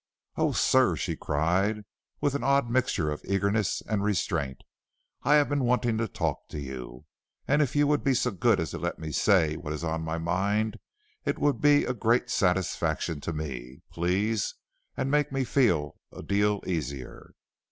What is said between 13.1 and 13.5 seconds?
to